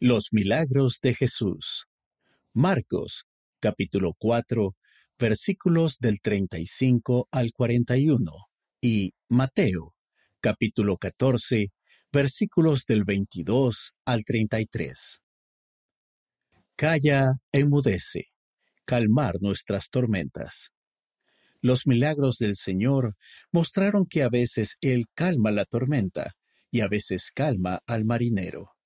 [0.00, 1.88] Los milagros de Jesús.
[2.54, 3.24] Marcos,
[3.58, 4.76] capítulo 4,
[5.18, 8.32] versículos del 35 al 41.
[8.80, 9.96] Y Mateo,
[10.40, 11.72] capítulo 14,
[12.12, 15.18] versículos del 22 al 33.
[16.76, 18.26] Calla, enmudece,
[18.84, 20.70] calmar nuestras tormentas.
[21.60, 23.16] Los milagros del Señor
[23.50, 26.34] mostraron que a veces Él calma la tormenta
[26.70, 28.77] y a veces calma al marinero.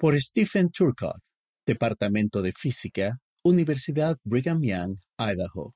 [0.00, 1.20] Por Stephen Turcott,
[1.66, 5.74] Departamento de Física, Universidad Brigham Young, Idaho.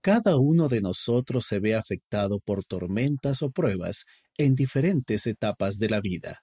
[0.00, 4.04] Cada uno de nosotros se ve afectado por tormentas o pruebas
[4.36, 6.40] en diferentes etapas de la vida.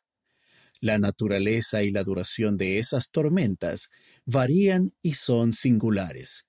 [0.79, 3.89] La naturaleza y la duración de esas tormentas
[4.23, 6.45] varían y son singulares,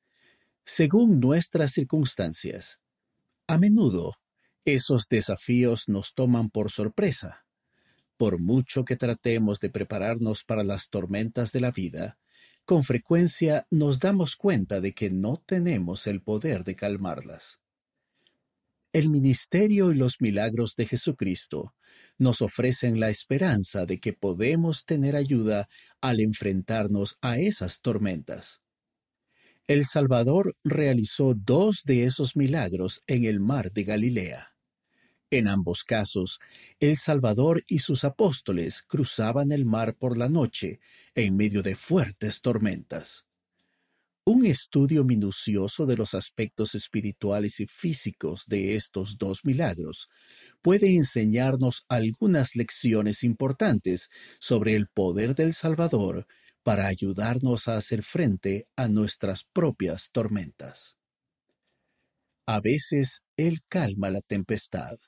[0.64, 2.78] según nuestras circunstancias.
[3.48, 4.14] A menudo,
[4.64, 7.41] esos desafíos nos toman por sorpresa.
[8.22, 12.20] Por mucho que tratemos de prepararnos para las tormentas de la vida,
[12.64, 17.58] con frecuencia nos damos cuenta de que no tenemos el poder de calmarlas.
[18.92, 21.74] El ministerio y los milagros de Jesucristo
[22.16, 25.69] nos ofrecen la esperanza de que podemos tener ayuda
[26.00, 28.60] al enfrentarnos a esas tormentas.
[29.66, 34.52] El Salvador realizó dos de esos milagros en el mar de Galilea.
[35.33, 36.41] En ambos casos,
[36.78, 40.78] el Salvador y sus apóstoles cruzaban el mar por la noche
[41.14, 43.25] en medio de fuertes tormentas.
[44.27, 50.10] Un estudio minucioso de los aspectos espirituales y físicos de estos dos milagros
[50.60, 56.27] puede enseñarnos algunas lecciones importantes sobre el poder del Salvador
[56.62, 60.98] para ayudarnos a hacer frente a nuestras propias tormentas.
[62.47, 64.98] A veces Él calma la tempestad.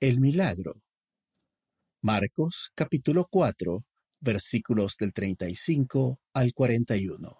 [0.00, 0.80] El milagro.
[2.02, 3.84] Marcos capítulo 4
[4.20, 7.36] versículos del 35 al 41.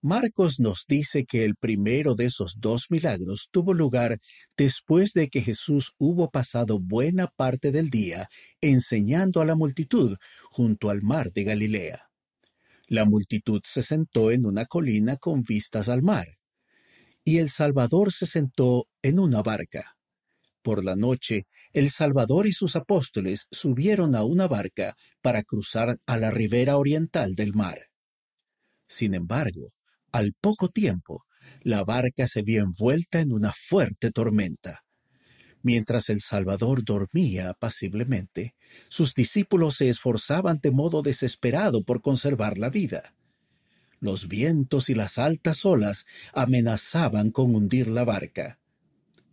[0.00, 4.16] Marcos nos dice que el primero de esos dos milagros tuvo lugar
[4.56, 8.30] después de que Jesús hubo pasado buena parte del día
[8.62, 10.16] enseñando a la multitud
[10.50, 12.08] junto al mar de Galilea.
[12.86, 16.38] La multitud se sentó en una colina con vistas al mar,
[17.24, 19.95] y el Salvador se sentó en una barca.
[20.66, 26.18] Por la noche, el Salvador y sus apóstoles subieron a una barca para cruzar a
[26.18, 27.78] la ribera oriental del mar.
[28.88, 29.68] Sin embargo,
[30.10, 31.22] al poco tiempo,
[31.62, 34.80] la barca se vio envuelta en una fuerte tormenta.
[35.62, 38.56] Mientras el Salvador dormía apaciblemente,
[38.88, 43.14] sus discípulos se esforzaban de modo desesperado por conservar la vida.
[44.00, 48.58] Los vientos y las altas olas amenazaban con hundir la barca.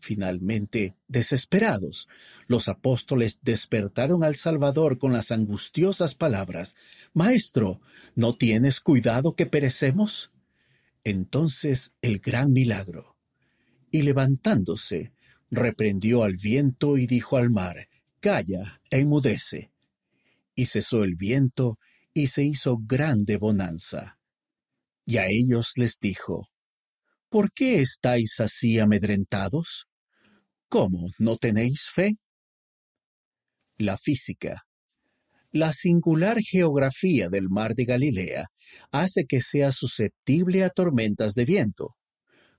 [0.06, 2.10] Finalmente, desesperados,
[2.48, 6.76] los apóstoles despertaron al Salvador con las angustiosas palabras
[7.14, 7.80] Maestro,
[8.14, 10.30] ¿no tienes cuidado que perecemos?
[11.06, 13.16] entonces el gran milagro.
[13.92, 15.14] Y levantándose,
[15.50, 17.88] reprendió al viento y dijo al mar,
[18.20, 19.72] Calla, enmudece.
[20.54, 21.80] Y cesó el viento,
[22.14, 24.20] y se hizo grande bonanza.
[25.06, 26.50] Y a ellos les dijo,
[27.30, 29.88] ¿Por qué estáis así amedrentados?
[30.74, 32.18] ¿Cómo no tenéis fe?
[33.78, 34.64] La física
[35.52, 38.48] la singular geografía del mar de Galilea
[38.92, 41.96] hace que sea susceptible a tormentas de viento.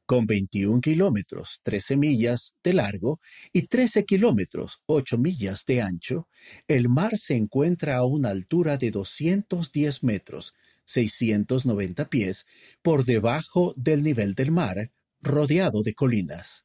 [0.07, 3.19] Con 21 kilómetros, 13 millas de largo
[3.53, 6.29] y 13 kilómetros, 8 millas de ancho,
[6.69, 10.53] el mar se encuentra a una altura de 210 metros,
[10.85, 12.45] 690 pies,
[12.81, 16.65] por debajo del nivel del mar, rodeado de colinas.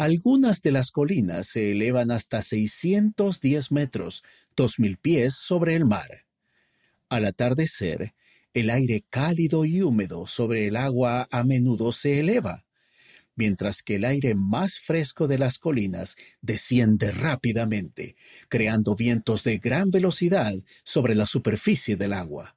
[0.00, 4.24] Algunas de las colinas se elevan hasta 610 metros,
[4.56, 6.24] 2.000 pies sobre el mar.
[7.10, 8.14] Al atardecer,
[8.54, 12.64] el aire cálido y húmedo sobre el agua a menudo se eleva,
[13.36, 18.16] mientras que el aire más fresco de las colinas desciende rápidamente,
[18.48, 22.56] creando vientos de gran velocidad sobre la superficie del agua.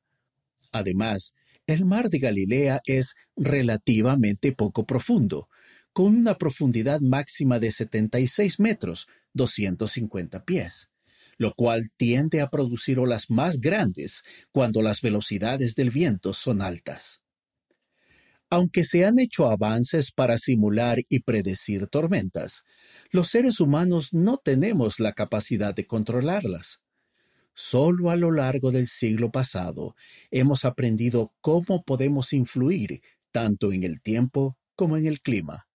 [0.71, 1.35] Además,
[1.67, 5.49] el mar de Galilea es relativamente poco profundo,
[5.93, 10.89] con una profundidad máxima de 76 metros, 250 pies,
[11.37, 17.21] lo cual tiende a producir olas más grandes cuando las velocidades del viento son altas.
[18.49, 22.63] Aunque se han hecho avances para simular y predecir tormentas,
[23.11, 26.79] los seres humanos no tenemos la capacidad de controlarlas.
[27.55, 29.95] Solo a lo largo del siglo pasado
[30.31, 33.01] hemos aprendido cómo podemos influir
[33.31, 35.67] tanto en el tiempo como en el clima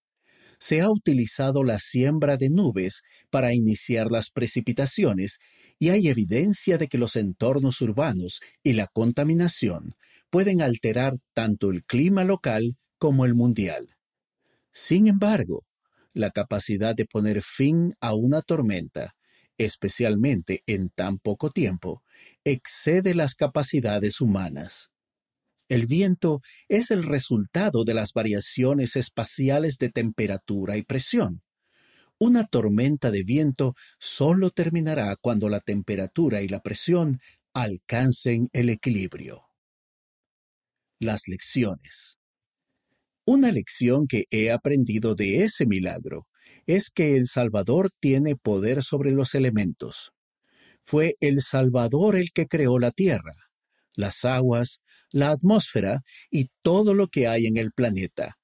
[0.58, 5.38] se ha utilizado la siembra de nubes para iniciar las precipitaciones
[5.78, 9.94] y hay evidencia de que los entornos urbanos y la contaminación
[10.30, 13.96] pueden alterar tanto el clima local como el mundial.
[14.72, 15.64] Sin embargo,
[16.12, 19.14] la capacidad de poner fin a una tormenta,
[19.56, 22.02] especialmente en tan poco tiempo,
[22.44, 24.90] excede las capacidades humanas.
[25.68, 31.42] El viento es el resultado de las variaciones espaciales de temperatura y presión.
[32.18, 37.20] Una tormenta de viento solo terminará cuando la temperatura y la presión
[37.52, 39.42] alcancen el equilibrio.
[40.98, 42.18] Las lecciones.
[43.24, 46.26] Una lección que he aprendido de ese milagro
[46.66, 50.12] es que el Salvador tiene poder sobre los elementos.
[50.82, 53.34] Fue el Salvador el que creó la tierra,
[53.98, 54.80] las aguas,
[55.12, 58.36] la atmósfera y todo lo que hay en el planeta.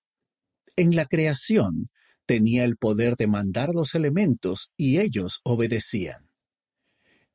[0.76, 1.88] En la creación
[2.26, 6.28] tenía el poder de mandar los elementos y ellos obedecían.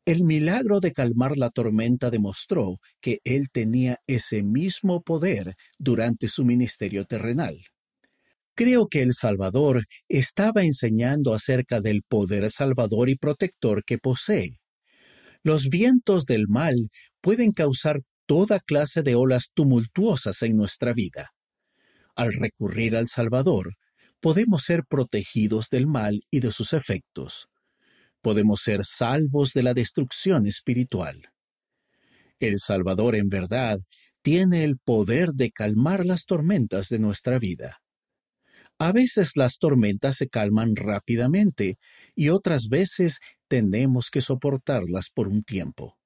[0.05, 6.43] El milagro de calmar la tormenta demostró que él tenía ese mismo poder durante su
[6.43, 7.57] ministerio terrenal.
[8.55, 14.59] Creo que el Salvador estaba enseñando acerca del poder salvador y protector que posee.
[15.43, 16.89] Los vientos del mal
[17.21, 21.31] pueden causar toda clase de olas tumultuosas en nuestra vida.
[22.15, 23.73] Al recurrir al Salvador,
[24.19, 27.47] podemos ser protegidos del mal y de sus efectos.
[28.21, 31.31] Podemos ser salvos de la destrucción espiritual.
[32.39, 33.79] El Salvador en verdad
[34.21, 37.77] tiene el poder de calmar las tormentas de nuestra vida.
[38.77, 41.79] A veces las tormentas se calman rápidamente
[42.13, 45.97] y otras veces tenemos que soportarlas por un tiempo.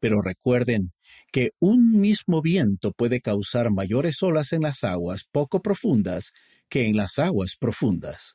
[0.00, 0.93] Pero recuerden
[1.32, 6.32] que un mismo viento puede causar mayores olas en las aguas poco profundas
[6.68, 8.34] que en las aguas profundas.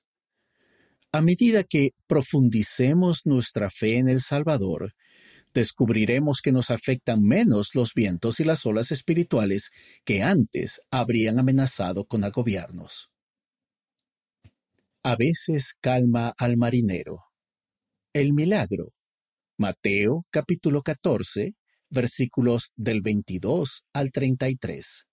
[1.11, 4.93] A medida que profundicemos nuestra fe en el Salvador,
[5.53, 9.71] descubriremos que nos afectan menos los vientos y las olas espirituales
[10.05, 13.09] que antes habrían amenazado con agobiarnos.
[15.03, 17.23] A veces calma al marinero.
[18.13, 18.93] El milagro.
[19.57, 21.55] Mateo capítulo 14,
[21.89, 25.05] versículos del 22 al 33.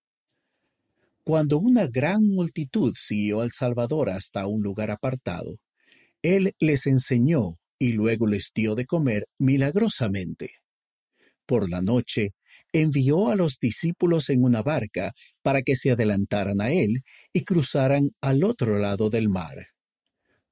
[1.25, 5.59] Cuando una gran multitud siguió al Salvador hasta un lugar apartado,
[6.23, 10.51] Él les enseñó y luego les dio de comer milagrosamente.
[11.47, 12.35] Por la noche,
[12.73, 15.13] envió a los discípulos en una barca
[15.43, 17.03] para que se adelantaran a Él
[17.33, 19.67] y cruzaran al otro lado del mar.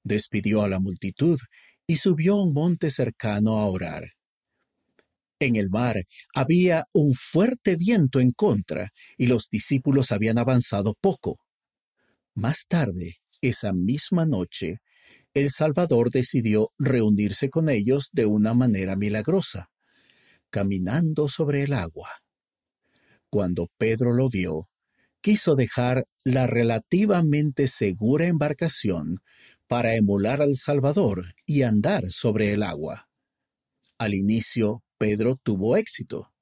[0.02, 1.38] Despidió a la multitud
[1.86, 4.04] y subió a un monte cercano a orar.
[5.40, 6.04] En el mar
[6.34, 11.38] había un fuerte viento en contra y los discípulos habían avanzado poco.
[12.34, 14.80] Más tarde, esa misma noche,
[15.34, 19.70] el Salvador decidió reunirse con ellos de una manera milagrosa,
[20.50, 22.08] caminando sobre el agua.
[23.28, 24.68] Cuando Pedro lo vio,
[25.20, 29.18] quiso dejar la relativamente segura embarcación
[29.66, 33.08] para emular al Salvador y andar sobre el agua.
[33.98, 36.32] Al inicio, Pedro tuvo éxito.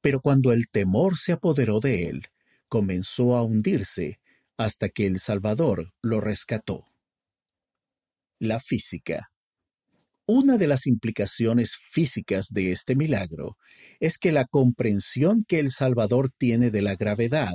[0.00, 2.22] Pero cuando el temor se apoderó de él,
[2.68, 4.20] comenzó a hundirse
[4.56, 6.86] hasta que el Salvador lo rescató.
[8.38, 9.30] La física.
[10.26, 13.56] Una de las implicaciones físicas de este milagro
[14.00, 17.54] es que la comprensión que el Salvador tiene de la gravedad,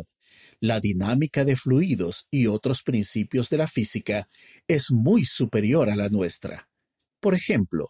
[0.60, 4.30] la dinámica de fluidos y otros principios de la física
[4.68, 6.70] es muy superior a la nuestra.
[7.20, 7.90] Por ejemplo,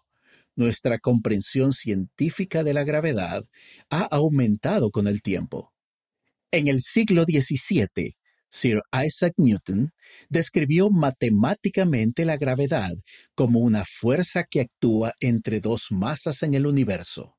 [0.55, 3.43] nuestra comprensión científica de la gravedad
[3.89, 5.73] ha aumentado con el tiempo.
[6.51, 8.15] En el siglo XVII,
[8.49, 9.91] Sir Isaac Newton
[10.29, 12.91] describió matemáticamente la gravedad
[13.33, 17.37] como una fuerza que actúa entre dos masas en el universo.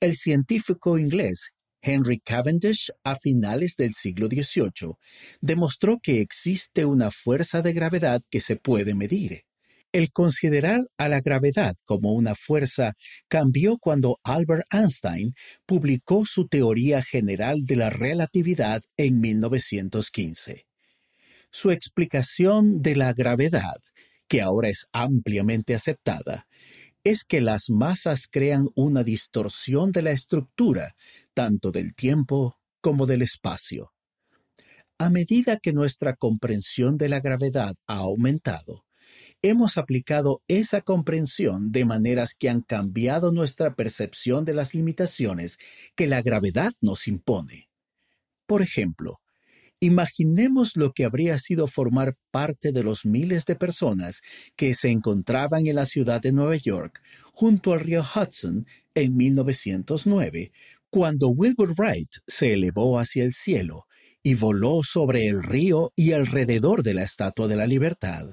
[0.00, 1.50] El científico inglés
[1.82, 4.94] Henry Cavendish a finales del siglo XVIII
[5.40, 9.42] demostró que existe una fuerza de gravedad que se puede medir.
[9.92, 12.92] El considerar a la gravedad como una fuerza
[13.26, 15.34] cambió cuando Albert Einstein
[15.66, 20.64] publicó su teoría general de la relatividad en 1915.
[21.50, 23.78] Su explicación de la gravedad,
[24.28, 26.46] que ahora es ampliamente aceptada,
[27.02, 30.94] es que las masas crean una distorsión de la estructura,
[31.34, 33.92] tanto del tiempo como del espacio.
[34.98, 38.84] A medida que nuestra comprensión de la gravedad ha aumentado,
[39.42, 45.58] hemos aplicado esa comprensión de maneras que han cambiado nuestra percepción de las limitaciones
[45.94, 47.68] que la gravedad nos impone.
[48.46, 49.20] Por ejemplo,
[49.82, 54.20] Imaginemos lo que habría sido formar parte de los miles de personas
[54.54, 57.00] que se encontraban en la ciudad de Nueva York,
[57.32, 60.52] junto al río Hudson, en 1909,
[60.90, 63.86] cuando Wilbur Wright se elevó hacia el cielo
[64.22, 68.26] y voló sobre el río y alrededor de la Estatua de la Libertad.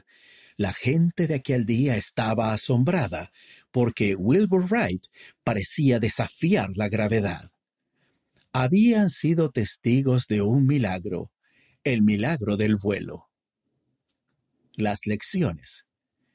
[0.58, 3.32] La gente de aquel día estaba asombrada
[3.72, 5.04] porque Wilbur Wright
[5.44, 7.52] parecía desafiar la gravedad.
[8.54, 11.32] Habían sido testigos de un milagro,
[11.84, 13.30] el milagro del vuelo.
[14.74, 15.86] Las lecciones.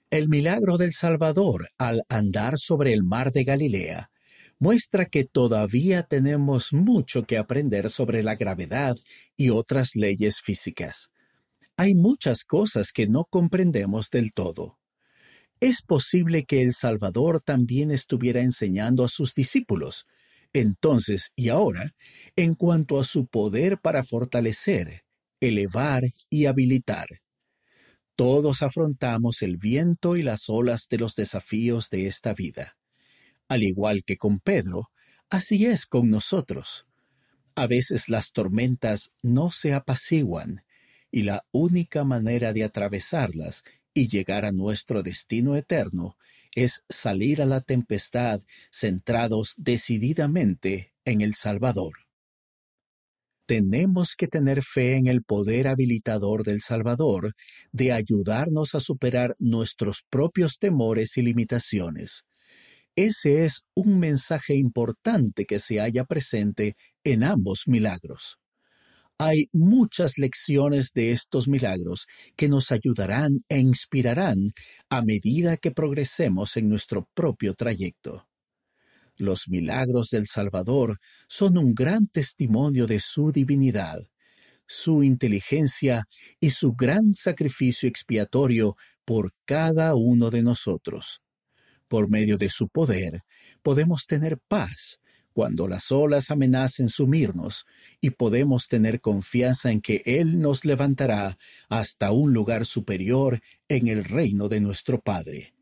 [0.09, 4.13] El milagro del Salvador al andar sobre el mar de Galilea
[4.61, 8.95] muestra que todavía tenemos mucho que aprender sobre la gravedad
[9.37, 11.11] y otras leyes físicas.
[11.77, 14.79] Hay muchas cosas que no comprendemos del todo.
[15.61, 20.07] Es posible que el Salvador también estuviera enseñando a sus discípulos,
[20.53, 21.93] entonces y ahora,
[22.37, 25.05] en cuanto a su poder para fortalecer,
[25.41, 27.07] elevar y habilitar.
[28.17, 32.77] Todos afrontamos el viento y las olas de los desafíos de esta vida.
[33.49, 34.91] Al igual que con Pedro,
[35.31, 36.87] así es con nosotros.
[37.55, 40.63] A veces las tormentas no se apaciguan,
[41.13, 43.63] y la única manera de atravesarlas
[43.95, 46.17] y llegar a nuestro destino eterno
[46.55, 48.41] es salir a la tempestad
[48.73, 51.93] centrados decididamente en el Salvador.
[53.47, 57.33] Tenemos que tener fe en el poder habilitador del Salvador
[57.73, 62.25] de ayudarnos a superar nuestros propios temores y limitaciones.
[62.95, 68.39] Ese es un mensaje importante que se haya presente en ambos milagros.
[69.19, 74.53] Hay muchas lecciones de estos milagros que nos ayudarán e inspirarán
[74.89, 78.27] a medida que progresemos en nuestro propio trayecto.
[79.17, 84.09] Los milagros del Salvador son un gran testimonio de su divinidad,
[84.67, 86.09] su inteligencia
[86.41, 91.21] y su gran sacrificio expiatorio por cada uno de nosotros.
[91.89, 93.21] Por medio de su poder
[93.63, 94.99] podemos tener paz
[95.33, 97.67] cuando las olas amenacen sumirnos
[98.01, 104.05] y podemos tener confianza en que Él nos levantará hasta un lugar superior en el
[104.05, 105.55] reino de nuestro Padre.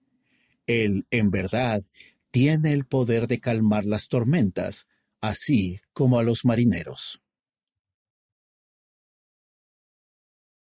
[0.66, 1.82] Él, en verdad,
[2.30, 4.86] tiene el poder de calmar las tormentas,
[5.20, 7.20] así como a los marineros.